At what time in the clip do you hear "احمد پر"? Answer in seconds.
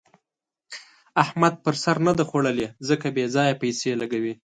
1.23-1.73